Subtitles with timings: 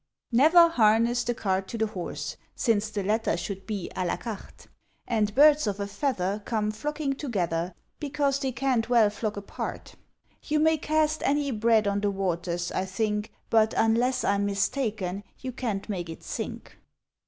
[0.31, 4.65] Never Harness the Cart to the Horse; Since the latter should be à la carte.
[5.07, 9.93] And Birds of a Feather Come Flocking Together, Because they can't well Flock Apart.
[10.41, 15.51] (You may cast any Bread on the Waters, I think, But, unless I'm mistaken, you
[15.51, 16.79] can't make it Sink.)